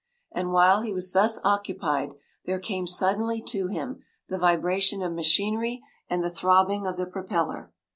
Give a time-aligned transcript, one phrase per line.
[0.31, 2.15] And while he was thus occupied
[2.45, 7.71] there came suddenly to him the vibration of machinery and the throbbing of the propeller.